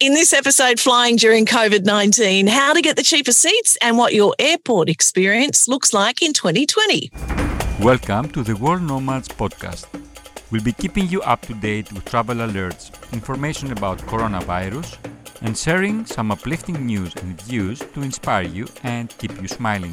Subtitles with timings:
[0.00, 4.14] In this episode, flying during COVID 19, how to get the cheapest seats and what
[4.14, 7.10] your airport experience looks like in 2020.
[7.80, 9.86] Welcome to the World Nomads podcast.
[10.52, 14.98] We'll be keeping you up to date with travel alerts, information about coronavirus,
[15.42, 19.92] and sharing some uplifting news and views to inspire you and keep you smiling.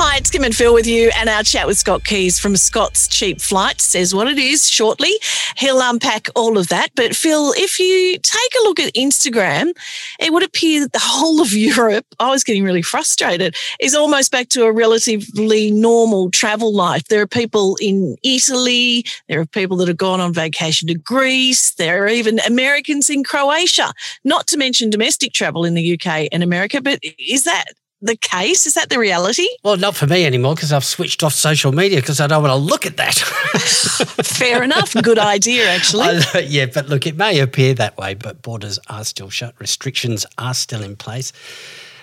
[0.00, 3.08] Hi, it's Kim and Phil with you, and our chat with Scott Keyes from Scott's
[3.08, 5.10] Cheap Flight says what it is shortly.
[5.56, 6.90] He'll unpack all of that.
[6.94, 9.72] But Phil, if you take a look at Instagram,
[10.20, 14.30] it would appear that the whole of Europe, I was getting really frustrated, is almost
[14.30, 17.08] back to a relatively normal travel life.
[17.08, 21.72] There are people in Italy, there are people that have gone on vacation to Greece,
[21.72, 23.92] there are even Americans in Croatia,
[24.22, 26.80] not to mention domestic travel in the UK and America.
[26.80, 27.64] But is that
[28.00, 28.66] the case?
[28.66, 29.46] Is that the reality?
[29.64, 32.52] Well, not for me anymore because I've switched off social media because I don't want
[32.52, 33.14] to look at that.
[34.24, 34.94] Fair enough.
[35.02, 36.06] Good idea, actually.
[36.08, 40.24] Uh, yeah, but look, it may appear that way, but borders are still shut, restrictions
[40.36, 41.32] are still in place.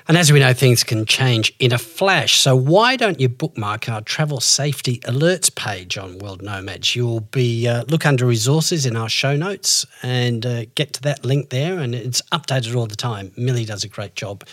[0.07, 2.39] And as we know, things can change in a flash.
[2.39, 6.95] So why don't you bookmark our travel safety alerts page on World Nomads?
[6.95, 11.25] You'll be uh, look under resources in our show notes and uh, get to that
[11.25, 13.31] link there, and it's updated all the time.
[13.35, 14.43] Millie does a great job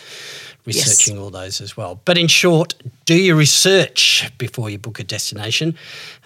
[0.65, 1.23] researching yes.
[1.23, 2.01] all those as well.
[2.03, 2.73] But in short,
[3.05, 5.75] do your research before you book a destination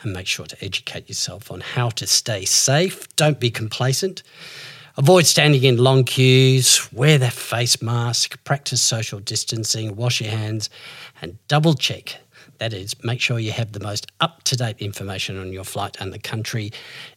[0.03, 3.13] and make sure to educate yourself on how to stay safe.
[3.17, 4.23] Don't be complacent.
[4.99, 10.71] Avoid standing in long queues, wear that face mask, practice social distancing, wash your hands,
[11.21, 12.19] and double check.
[12.57, 15.97] That is, make sure you have the most up to date information on your flight
[15.99, 16.71] and the country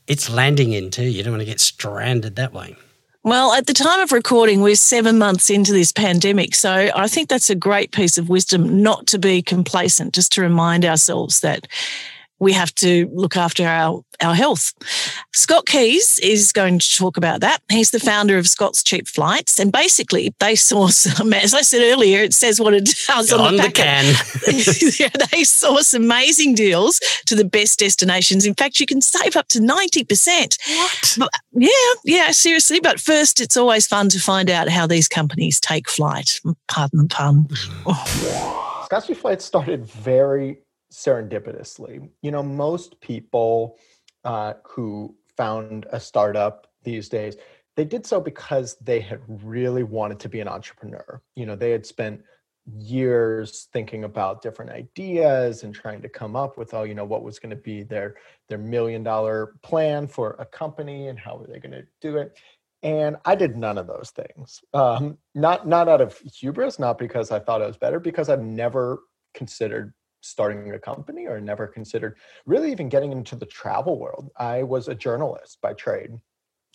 [0.06, 1.04] it's landing into.
[1.04, 2.76] You don't want to get stranded that way.
[3.22, 6.54] Well, at the time of recording, we're seven months into this pandemic.
[6.54, 10.42] So I think that's a great piece of wisdom not to be complacent, just to
[10.42, 11.66] remind ourselves that
[12.40, 14.72] we have to look after our, our health.
[15.34, 17.60] Scott Keyes is going to talk about that.
[17.70, 19.60] He's the founder of Scott's Cheap Flights.
[19.60, 23.56] And basically, they source, as I said earlier, it says what it does on, on
[23.56, 24.04] the, the can.
[24.98, 28.46] yeah, they source amazing deals to the best destinations.
[28.46, 30.58] In fact, you can save up to 90%.
[30.66, 31.16] What?
[31.18, 31.68] But, yeah,
[32.04, 32.80] yeah, seriously.
[32.80, 36.40] But first, it's always fun to find out how these companies take flight.
[36.68, 37.48] Pardon the pun.
[37.84, 38.82] Oh.
[38.86, 40.58] Scott's Cheap Flights started very
[40.92, 42.08] serendipitously.
[42.22, 43.78] You know, most people
[44.24, 47.36] uh, who found a startup these days,
[47.76, 51.22] they did so because they had really wanted to be an entrepreneur.
[51.36, 52.22] You know, they had spent
[52.78, 57.22] years thinking about different ideas and trying to come up with oh you know what
[57.22, 58.16] was going to be their
[58.48, 62.38] their million dollar plan for a company and how were they going to do it
[62.82, 67.30] and i did none of those things um, not not out of hubris not because
[67.30, 69.00] i thought i was better because i've never
[69.34, 72.16] considered starting a company or never considered
[72.46, 74.30] really even getting into the travel world.
[74.36, 76.10] I was a journalist by trade.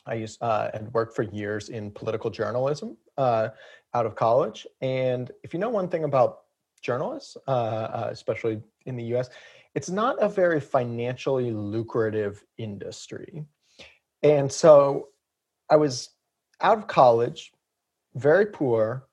[0.06, 3.50] I used uh, and worked for years in political journalism uh,
[3.94, 4.68] out of college.
[4.82, 6.42] And if you know one thing about
[6.82, 9.30] journalists, uh, uh especially in the U.S.,
[9.74, 13.44] it's not a very financially lucrative industry.
[14.24, 15.10] And so
[15.70, 16.10] I was
[16.62, 17.52] out of college,
[18.16, 19.08] very poor,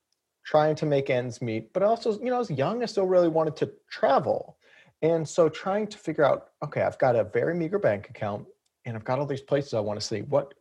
[0.44, 3.56] trying to make ends meet, but also, you know, as young, I still really wanted
[3.56, 4.56] to travel.
[5.00, 8.46] And so trying to figure out, okay, I've got a very meager bank account
[8.84, 10.22] and I've got all these places I want to see.
[10.22, 10.54] What,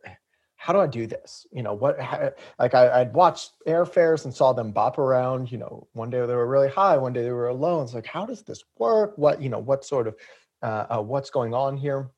[0.56, 1.46] how do I do this?
[1.52, 5.58] You know, what, how, like I, I'd watched airfares and saw them bop around, you
[5.58, 7.82] know, one day they were really high, one day they were low.
[7.82, 9.16] It's like, how does this work?
[9.16, 10.16] What, you know, what sort of,
[10.62, 12.10] uh, uh, what's going on here?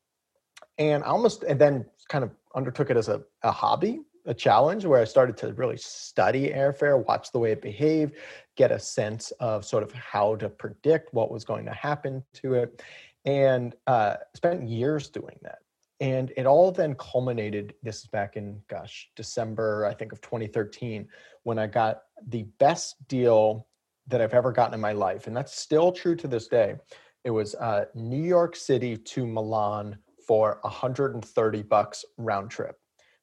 [0.77, 4.85] And I almost, and then kind of undertook it as a, a hobby a challenge
[4.85, 8.15] where I started to really study airfare, watch the way it behaved,
[8.55, 12.55] get a sense of sort of how to predict what was going to happen to
[12.55, 12.81] it,
[13.25, 15.59] and uh, spent years doing that.
[16.01, 17.73] And it all then culminated.
[17.81, 21.07] This is back in, gosh, December, I think, of 2013,
[21.43, 23.67] when I got the best deal
[24.07, 25.27] that I've ever gotten in my life.
[25.27, 26.75] And that's still true to this day.
[27.23, 29.97] It was uh, New York City to Milan
[30.27, 32.77] for 130 bucks round trip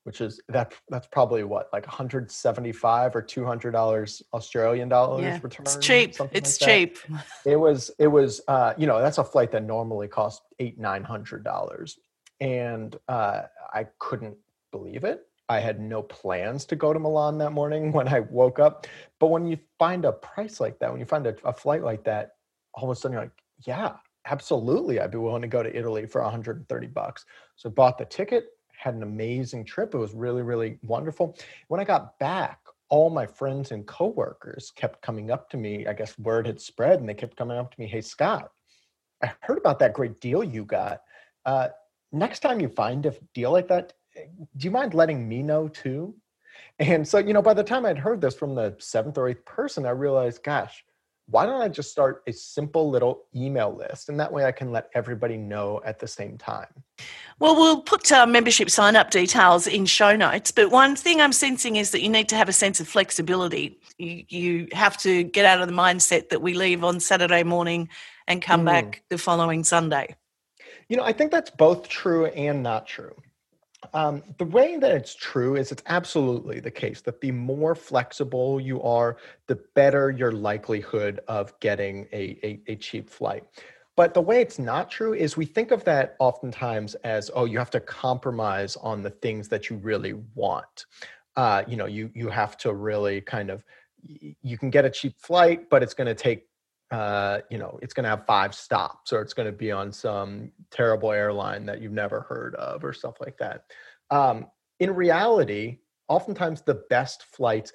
[0.05, 5.65] which is that that's probably what like 175 or 200 dollars australian dollars yeah, return
[5.65, 6.99] it's cheap it's like cheap.
[7.45, 11.05] It was it was uh you know that's a flight that normally costs eight nine
[11.05, 11.99] hundred dollars.
[12.41, 14.37] And uh i couldn't
[14.71, 15.27] believe it.
[15.49, 18.87] I had no plans to go to milan that morning when i woke up.
[19.21, 22.05] But when you find a price like that when you find a, a flight like
[22.05, 22.33] that
[22.75, 23.33] all of a sudden you're like
[23.67, 23.93] yeah
[24.27, 27.25] absolutely i'd be willing to go to italy for 130 bucks.
[27.57, 28.47] So bought the ticket
[28.83, 29.95] had an amazing trip.
[29.95, 31.37] It was really, really wonderful.
[31.69, 32.59] When I got back,
[32.89, 35.87] all my friends and coworkers kept coming up to me.
[35.87, 38.51] I guess word had spread, and they kept coming up to me, "Hey, Scott,
[39.23, 41.03] I heard about that great deal you got.
[41.47, 41.69] Uh,
[42.11, 46.17] next time you find a deal like that, do you mind letting me know too?"
[46.79, 49.45] And so, you know, by the time I'd heard this from the seventh or eighth
[49.45, 50.85] person, I realized, gosh,
[51.27, 54.09] why don't I just start a simple little email list?
[54.09, 56.67] And that way I can let everybody know at the same time.
[57.39, 60.51] Well, we'll put uh, membership sign up details in show notes.
[60.51, 63.81] But one thing I'm sensing is that you need to have a sense of flexibility.
[63.99, 67.89] You, you have to get out of the mindset that we leave on Saturday morning
[68.27, 68.67] and come mm.
[68.67, 70.15] back the following Sunday.
[70.89, 73.15] You know, I think that's both true and not true.
[73.95, 78.61] Um, the way that it's true is it's absolutely the case that the more flexible
[78.61, 79.17] you are,
[79.49, 83.45] the better your likelihood of getting a, a, a cheap flight.
[83.97, 87.59] But the way it's not true is we think of that oftentimes as, oh, you
[87.59, 90.87] have to compromise on the things that you really want.
[91.37, 93.65] Uh, you know, you you have to really kind of
[94.43, 96.47] you can get a cheap flight, but it's going to take
[96.93, 99.91] uh, you know, it's going to have five stops or it's going to be on
[99.91, 103.65] some terrible airline that you've never heard of or stuff like that.
[104.11, 104.47] Um,
[104.79, 105.79] in reality,
[106.09, 107.73] oftentimes the best flights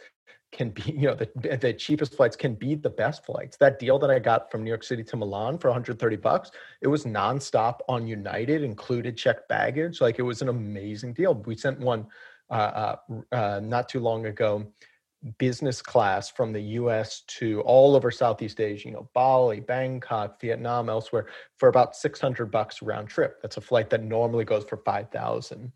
[0.52, 3.58] can be, you know, the, the cheapest flights can be the best flights.
[3.58, 6.88] That deal that I got from New York City to Milan for 130 bucks, it
[6.88, 10.00] was nonstop on United, included checked baggage.
[10.00, 11.34] Like it was an amazing deal.
[11.34, 12.06] We sent one
[12.52, 12.96] uh, uh,
[13.32, 14.68] uh, not too long ago
[15.38, 20.90] business class from the US to all over Southeast Asia, you know, Bali, Bangkok, Vietnam,
[20.90, 21.28] elsewhere
[21.58, 23.42] for about 600 bucks round trip.
[23.42, 25.72] That's a flight that normally goes for 5,000.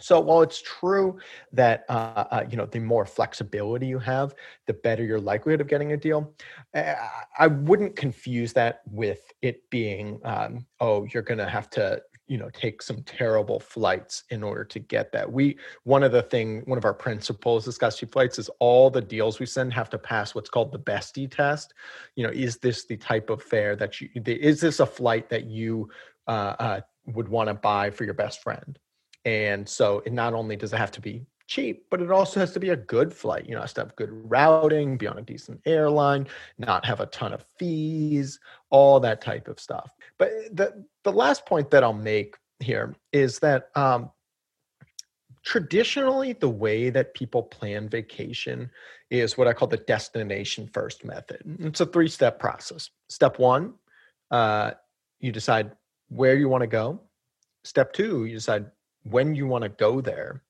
[0.00, 1.18] So while it's true
[1.52, 4.34] that uh, uh, you know the more flexibility you have,
[4.66, 6.34] the better your likelihood of getting a deal,
[6.74, 12.00] I wouldn't confuse that with it being um, oh you're going to have to
[12.30, 16.22] you know take some terrible flights in order to get that we one of the
[16.22, 19.90] thing one of our principles at Cheap Flights is all the deals we send have
[19.90, 21.74] to pass what's called the bestie test
[22.14, 25.46] you know is this the type of fare that you is this a flight that
[25.46, 25.90] you
[26.28, 28.78] uh, uh, would want to buy for your best friend
[29.24, 32.52] and so it not only does it have to be cheap, but it also has
[32.52, 33.44] to be a good flight.
[33.44, 36.28] You know, has to have good routing, be on a decent airline,
[36.58, 38.38] not have a ton of fees,
[38.70, 39.90] all that type of stuff.
[40.16, 44.10] But the the last point that I'll make here is that um,
[45.42, 48.70] traditionally the way that people plan vacation
[49.10, 51.42] is what I call the destination first method.
[51.60, 52.90] It's a three step process.
[53.08, 53.74] Step one,
[54.30, 54.72] uh,
[55.20, 55.72] you decide
[56.08, 57.00] where you want to go.
[57.64, 58.66] Step two, you decide
[59.04, 60.42] when you want to go there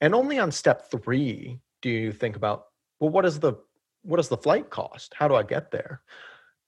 [0.00, 2.66] and only on step three do you think about,
[3.00, 3.54] well, what is the
[4.02, 5.12] what is the flight cost?
[5.14, 6.00] How do I get there?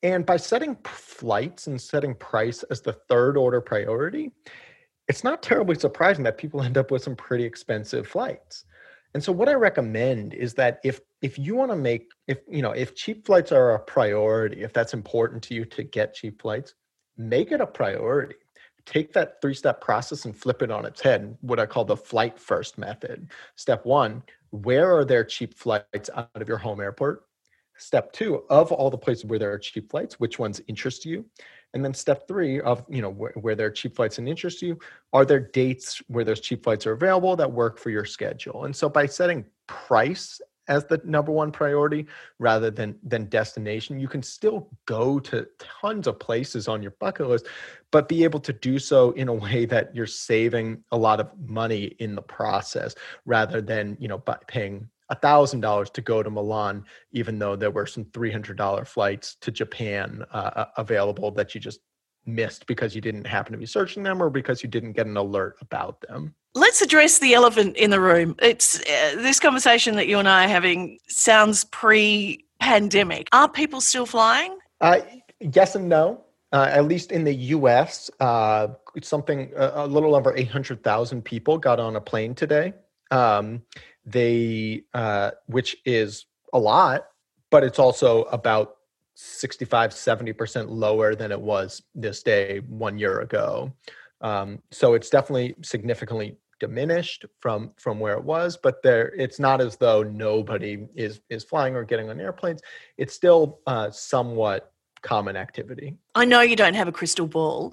[0.02, 4.32] And by setting flights and setting price as the third order priority,
[5.08, 8.64] it's not terribly surprising that people end up with some pretty expensive flights.
[9.12, 12.62] And so what I recommend is that if if you want to make if you
[12.62, 16.40] know if cheap flights are a priority, if that's important to you to get cheap
[16.40, 16.74] flights,
[17.16, 18.36] make it a priority
[18.86, 21.96] take that three step process and flip it on its head, what I call the
[21.96, 23.30] flight first method.
[23.56, 27.24] Step one, where are there cheap flights out of your home airport?
[27.80, 31.24] Step two, of all the places where there are cheap flights, which ones interest you?
[31.72, 34.78] And then step three of you know where, there are cheap flights and interest you,
[35.12, 38.64] are there dates where those cheap flights are available that work for your schedule?
[38.64, 42.06] And so by setting price as the number one priority
[42.38, 47.28] rather than than destination you can still go to tons of places on your bucket
[47.28, 47.46] list
[47.90, 51.28] but be able to do so in a way that you're saving a lot of
[51.46, 52.94] money in the process
[53.26, 57.56] rather than you know by paying a thousand dollars to go to Milan, even though
[57.56, 61.80] there were some three hundred dollar flights to Japan uh, available that you just
[62.26, 65.16] missed because you didn't happen to be searching them or because you didn't get an
[65.16, 66.34] alert about them.
[66.54, 68.36] Let's address the elephant in the room.
[68.40, 73.28] It's uh, this conversation that you and I are having sounds pre-pandemic.
[73.32, 74.58] Are people still flying?
[74.80, 75.00] Uh,
[75.40, 76.24] yes and no.
[76.52, 78.66] Uh, at least in the U.S., uh,
[79.02, 82.72] something a little over 800,000 people got on a plane today.
[83.10, 83.62] Um,
[84.04, 87.06] they, uh, which is a lot,
[87.50, 88.76] but it's also about
[89.14, 93.72] 65, 70% lower than it was this day one year ago.
[94.20, 99.62] Um, so it's definitely significantly diminished from from where it was but there it's not
[99.62, 102.60] as though nobody is is flying or getting on airplanes
[102.98, 104.70] it's still uh, somewhat
[105.02, 107.72] common activity i know you don't have a crystal ball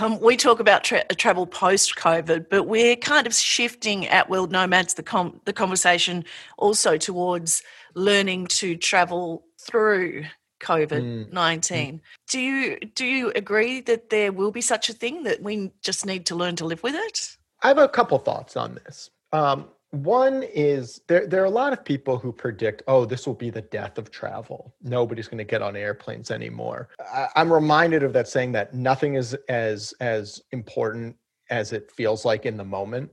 [0.00, 4.52] um, we talk about tra- travel post covid but we're kind of shifting at world
[4.52, 6.24] nomads the com- the conversation
[6.58, 7.62] also towards
[7.94, 10.24] learning to travel through
[10.60, 11.96] COVID nineteen.
[11.96, 12.00] Mm.
[12.28, 16.06] Do you do you agree that there will be such a thing that we just
[16.06, 17.36] need to learn to live with it?
[17.62, 19.10] I have a couple thoughts on this.
[19.32, 19.68] Um,
[20.04, 23.50] one is there there are a lot of people who predict, oh, this will be
[23.50, 24.74] the death of travel.
[24.82, 26.88] Nobody's going to get on airplanes anymore.
[27.00, 31.16] I, I'm reminded of that saying that nothing is as as important
[31.50, 33.10] as it feels like in the moment.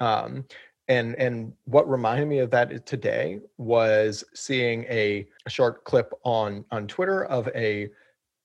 [0.00, 0.44] Um,
[0.88, 6.64] and and what reminded me of that today was seeing a, a short clip on
[6.70, 7.88] on Twitter of a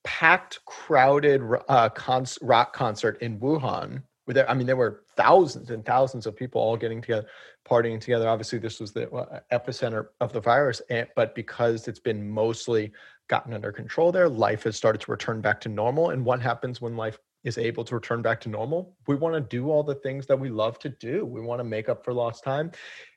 [0.04, 4.02] packed, crowded uh, cons- rock concert in Wuhan.
[4.36, 7.26] I mean, there were thousands and thousands of people all getting together,
[7.68, 8.28] partying together.
[8.28, 12.92] Obviously, this was the uh, epicenter of the virus, and, but because it's been mostly
[13.28, 16.10] gotten under control there, life has started to return back to normal.
[16.10, 19.40] And what happens when life is able to return back to normal, we want to
[19.40, 21.24] do all the things that we love to do.
[21.24, 22.72] We want to make up for lost time.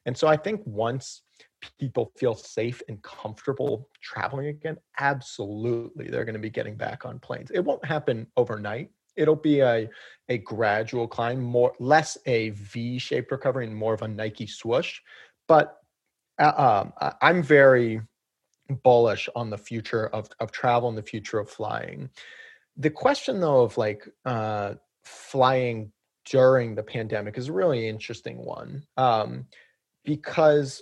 [0.05, 1.23] And so I think once
[1.79, 7.19] people feel safe and comfortable traveling again, absolutely they're going to be getting back on
[7.19, 7.51] planes.
[7.51, 8.91] It won't happen overnight.
[9.21, 9.89] It'll be a,
[10.29, 14.99] a gradual climb, more less a V-shaped recovery and more of a Nike swoosh.
[15.47, 15.77] But
[16.39, 18.01] uh, um, I'm very
[18.83, 22.09] bullish on the future of, of travel and the future of flying.
[22.77, 25.91] The question, though, of like uh, flying
[26.25, 29.45] during the pandemic is a really interesting one um,
[30.03, 30.81] because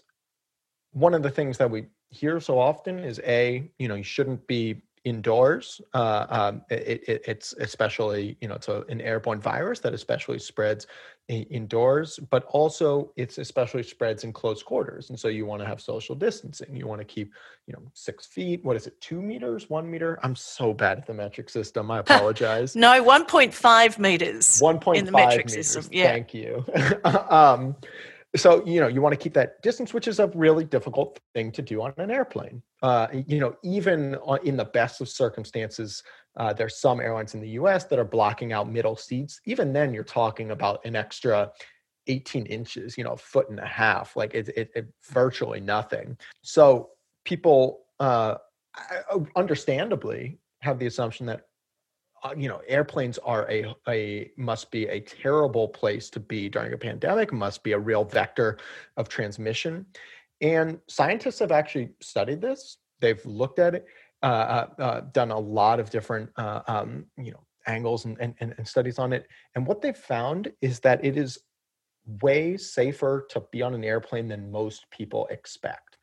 [0.91, 4.45] one of the things that we hear so often is a you know you shouldn't
[4.47, 5.81] be indoors.
[5.93, 10.39] Uh, um, it, it, it's especially, you know, it's a, an airborne virus that especially
[10.39, 10.87] spreads
[11.29, 15.09] indoors, but also it's especially spreads in close quarters.
[15.09, 16.75] And so you want to have social distancing.
[16.75, 17.31] You want to keep,
[17.67, 18.65] you know, six feet.
[18.65, 18.99] What is it?
[18.99, 19.69] Two meters?
[19.69, 20.19] One meter?
[20.23, 21.91] I'm so bad at the metric system.
[21.91, 22.75] I apologize.
[22.75, 24.59] no, 1.5 meters.
[24.59, 25.67] 1.5 in the metric meters.
[25.67, 25.93] system.
[25.93, 26.05] Yeah.
[26.05, 26.65] Thank you.
[27.03, 27.75] um,
[28.35, 31.51] so you know you want to keep that distance which is a really difficult thing
[31.51, 32.61] to do on an airplane.
[32.83, 36.03] Uh, you know even in the best of circumstances
[36.37, 39.41] uh, there's some airlines in the us that are blocking out middle seats.
[39.45, 41.51] Even then you're talking about an extra
[42.07, 46.17] 18 inches you know a foot and a half like it's it, it, virtually nothing.
[46.41, 46.89] So
[47.25, 48.35] people uh,
[49.35, 51.48] understandably have the assumption that
[52.37, 56.77] you know airplanes are a a must be a terrible place to be during a
[56.77, 58.57] pandemic must be a real vector
[58.97, 59.85] of transmission.
[60.41, 62.77] And scientists have actually studied this.
[63.01, 63.85] They've looked at it
[64.23, 68.33] uh, uh, uh done a lot of different uh, um, you know angles and, and,
[68.39, 69.27] and studies on it.
[69.55, 71.39] And what they've found is that it is
[72.21, 75.97] way safer to be on an airplane than most people expect.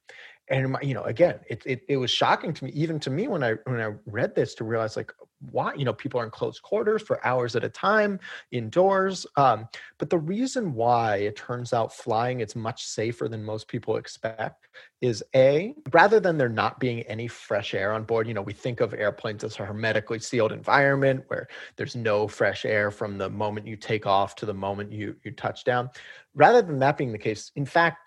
[0.48, 3.42] And you know again it, it, it was shocking to me even to me when
[3.42, 5.12] i when i read this to realize like
[5.50, 8.18] why you know people are in close quarters for hours at a time
[8.52, 13.68] indoors um, but the reason why it turns out flying is much safer than most
[13.68, 14.68] people expect
[15.02, 18.52] is a rather than there not being any fresh air on board you know we
[18.52, 23.28] think of airplanes as a hermetically sealed environment where there's no fresh air from the
[23.28, 25.90] moment you take off to the moment you you touch down.
[26.34, 28.05] Rather than that being the case in fact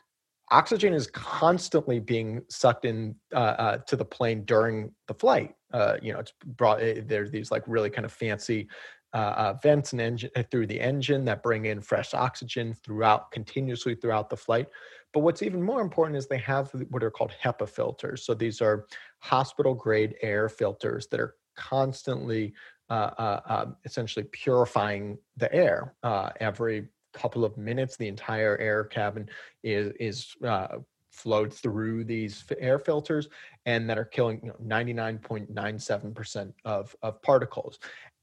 [0.51, 5.55] oxygen is constantly being sucked in uh, uh, to the plane during the flight.
[5.71, 8.67] Uh, you know, it's brought eh, there's these like really kind of fancy
[9.13, 13.31] uh, uh, vents and engine eh, through the engine that bring in fresh oxygen throughout
[13.31, 14.67] continuously throughout the flight.
[15.13, 18.23] But what's even more important is they have what are called HEPA filters.
[18.23, 18.85] So these are
[19.19, 22.53] hospital grade air filters that are constantly
[22.91, 25.95] uh, um, essentially purifying the air
[26.39, 26.87] every
[27.19, 27.97] couple of minutes.
[27.97, 29.29] The entire air cabin
[29.63, 30.79] is is uh,
[31.11, 33.27] flowed through these air filters
[33.65, 37.79] and that are killing you know, 99.97% of, of particles.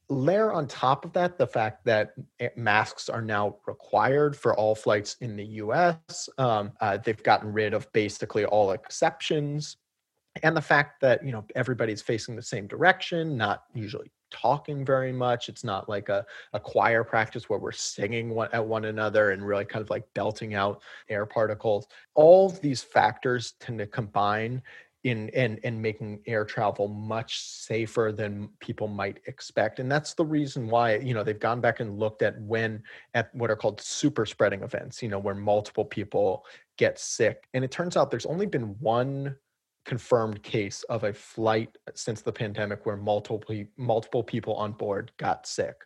[0.09, 2.13] Layer on top of that the fact that
[2.57, 6.29] masks are now required for all flights in the US.
[6.39, 9.77] Um, uh, they've gotten rid of basically all exceptions.
[10.43, 15.13] And the fact that you know everybody's facing the same direction, not usually talking very
[15.13, 15.49] much.
[15.49, 19.47] It's not like a, a choir practice where we're singing one, at one another and
[19.47, 21.87] really kind of like belting out air particles.
[22.15, 24.63] All these factors tend to combine
[25.05, 30.25] in and and making air travel much safer than people might expect and that's the
[30.25, 32.83] reason why you know they've gone back and looked at when
[33.15, 36.45] at what are called super spreading events you know where multiple people
[36.77, 39.37] get sick and it turns out there's only been one
[39.87, 43.43] confirmed case of a flight since the pandemic where multiple
[43.79, 45.77] multiple people on board got sick.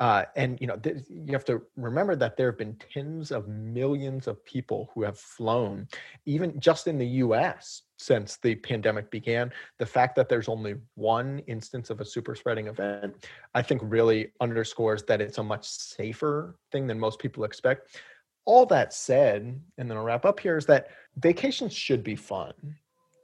[0.00, 3.46] Uh, and you know th- you have to remember that there have been tens of
[3.46, 5.86] millions of people who have flown,
[6.26, 7.82] even just in the U.S.
[7.96, 9.52] since the pandemic began.
[9.78, 14.32] The fact that there's only one instance of a super spreading event, I think, really
[14.40, 18.00] underscores that it's a much safer thing than most people expect.
[18.46, 22.52] All that said, and then I'll wrap up here is that vacations should be fun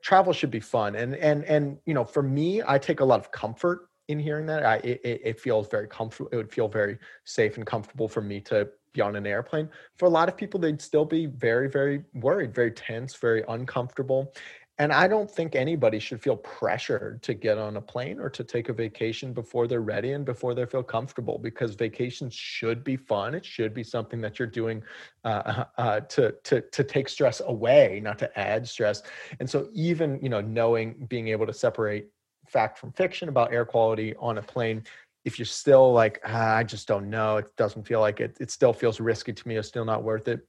[0.03, 0.97] travel should be fun.
[0.97, 4.47] And and and you know for me i take a lot of comfort in hearing
[4.47, 4.65] that.
[4.65, 8.41] I it, it feels very comfortable it would feel very safe and comfortable for me
[8.43, 9.69] to be on an airplane.
[9.99, 14.33] For a lot of people they'd still be very very worried very tense very uncomfortable
[14.81, 18.43] and I don't think anybody should feel pressured to get on a plane or to
[18.43, 22.97] take a vacation before they're ready and before they feel comfortable because vacations should be
[22.97, 23.35] fun.
[23.35, 24.83] It should be something that you're doing
[25.23, 29.03] uh, uh, to, to, to take stress away, not to add stress.
[29.39, 32.09] And so even, you know, knowing, being able to separate
[32.49, 34.83] fact from fiction about air quality on a plane,
[35.27, 38.51] if you're still like, ah, I just don't know, it doesn't feel like it, it
[38.51, 40.41] still feels risky to me, it's still not worth it.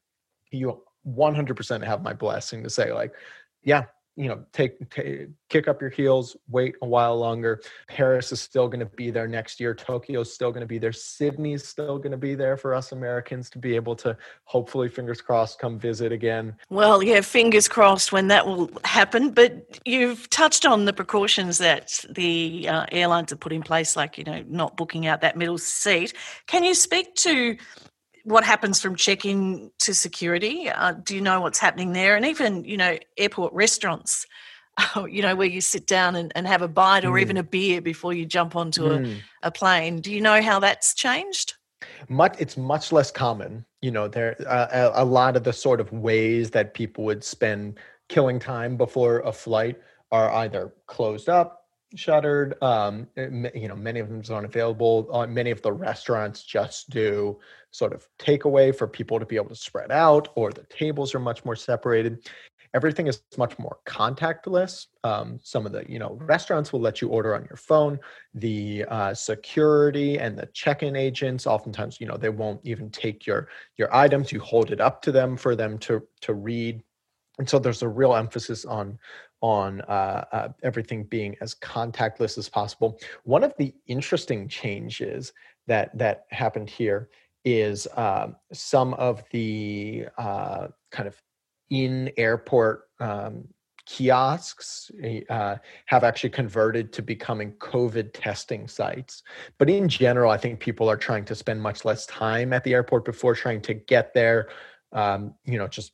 [0.51, 3.13] You 100% have my blessing to say like,
[3.63, 3.83] yeah,
[4.15, 7.61] you know take, take, kick up your heels wait a while longer.
[7.87, 9.73] Paris is still going to be there next year.
[9.73, 10.91] Tokyo's still going to be there.
[10.91, 14.15] Sydney's still going to be there for us americans to be able to
[14.45, 16.55] hopefully fingers crossed come visit again.
[16.69, 22.03] Well yeah fingers crossed when that will happen but you've touched on the precautions that
[22.09, 25.57] the uh, airlines have put in place like you know not booking out that middle
[25.57, 26.13] seat.
[26.47, 27.57] Can you speak to
[28.23, 30.69] what happens from check-in to security?
[30.69, 32.15] Uh, do you know what's happening there?
[32.15, 34.25] And even, you know, airport restaurants,
[35.09, 37.21] you know, where you sit down and, and have a bite or mm.
[37.21, 39.15] even a beer before you jump onto mm.
[39.41, 40.01] a, a, plane.
[40.01, 41.55] Do you know how that's changed?
[42.09, 43.65] Much, it's much less common.
[43.81, 47.23] You know, there uh, a, a lot of the sort of ways that people would
[47.23, 49.79] spend killing time before a flight
[50.11, 51.60] are either closed up
[51.95, 56.89] shuttered um, you know many of them aren't available uh, many of the restaurants just
[56.89, 57.37] do
[57.71, 61.19] sort of takeaway for people to be able to spread out, or the tables are
[61.19, 62.29] much more separated.
[62.73, 64.87] Everything is much more contactless.
[65.03, 67.99] Um, some of the you know restaurants will let you order on your phone.
[68.33, 73.49] The uh, security and the check-in agents oftentimes you know they won't even take your
[73.77, 74.31] your items.
[74.31, 76.83] You hold it up to them for them to to read
[77.39, 78.97] and so there's a real emphasis on
[79.41, 82.99] on uh, uh, everything being as contactless as possible.
[83.23, 85.33] One of the interesting changes
[85.67, 87.09] that that happened here
[87.43, 91.19] is uh, some of the uh, kind of
[91.71, 93.47] in airport um,
[93.87, 99.23] kiosks eh, uh, have actually converted to becoming COVID testing sites.
[99.57, 102.73] But in general, I think people are trying to spend much less time at the
[102.73, 104.49] airport before trying to get there.
[104.91, 105.93] Um, you know, just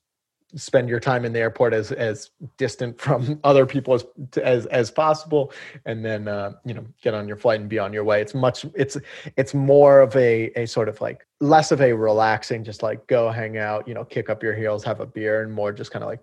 [0.55, 4.05] spend your time in the airport as as distant from other people as
[4.37, 5.51] as as possible
[5.85, 8.33] and then uh, you know get on your flight and be on your way it's
[8.33, 8.97] much it's
[9.36, 13.29] it's more of a a sort of like less of a relaxing just like go
[13.29, 16.03] hang out you know kick up your heels have a beer and more just kind
[16.03, 16.19] of like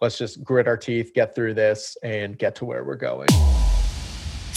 [0.00, 3.28] let's just grit our teeth get through this and get to where we're going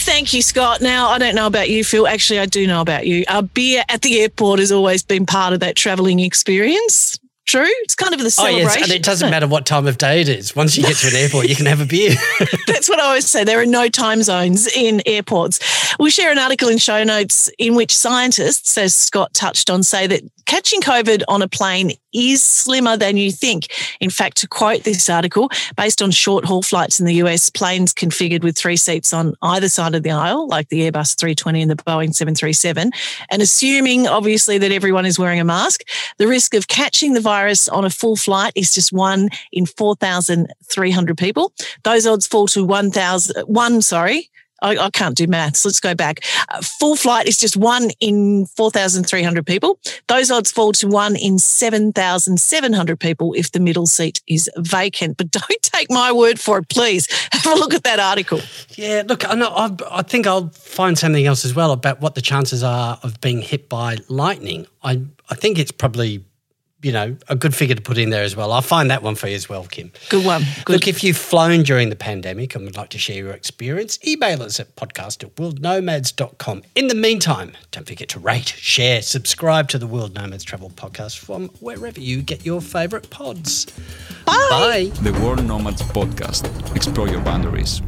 [0.04, 0.80] Thank you, Scott.
[0.80, 2.08] Now, I don't know about you, Phil.
[2.08, 3.24] Actually, I do know about you.
[3.28, 7.20] A beer at the airport has always been part of that traveling experience.
[7.46, 7.66] True.
[7.82, 8.66] It's kind of the celebration.
[8.66, 8.82] Oh, yes.
[8.82, 10.54] And it doesn't matter what time of day it is.
[10.54, 12.14] Once you get to an airport, you can have a beer.
[12.66, 13.42] That's what I always say.
[13.44, 15.58] There are no time zones in airports.
[15.98, 20.06] We share an article in show notes in which scientists, as Scott touched on, say
[20.06, 23.68] that catching COVID on a plane is slimmer than you think.
[24.00, 27.94] In fact, to quote this article, based on short haul flights in the US, planes
[27.94, 31.70] configured with three seats on either side of the aisle, like the Airbus 320 and
[31.70, 32.90] the Boeing 737,
[33.30, 35.84] and assuming obviously that everyone is wearing a mask,
[36.18, 41.16] the risk of catching the virus on a full flight is just one in 4,300
[41.16, 41.54] people.
[41.82, 44.28] Those odds fall to 1,000, one, sorry,
[44.62, 45.64] I, I can't do maths.
[45.64, 46.20] Let's go back.
[46.48, 49.78] Uh, full flight is just one in 4,300 people.
[50.08, 55.16] Those odds fall to one in 7,700 people if the middle seat is vacant.
[55.16, 57.08] But don't take my word for it, please.
[57.32, 58.40] Have a look at that article.
[58.70, 62.14] Yeah, look, I, know, I, I think I'll find something else as well about what
[62.14, 64.66] the chances are of being hit by lightning.
[64.82, 66.24] I, I think it's probably
[66.82, 68.52] you know, a good figure to put in there as well.
[68.52, 69.92] I'll find that one for you as well, Kim.
[70.08, 70.42] Good one.
[70.64, 70.72] Good.
[70.72, 74.42] Look, if you've flown during the pandemic and would like to share your experience, email
[74.42, 76.62] us at podcast at worldnomads.com.
[76.74, 81.18] In the meantime, don't forget to rate, share, subscribe to the World Nomads Travel Podcast
[81.18, 83.66] from wherever you get your favourite pods.
[84.26, 84.46] Bye.
[84.50, 84.90] Bye.
[85.02, 86.74] The World Nomads Podcast.
[86.74, 87.80] Explore your boundaries.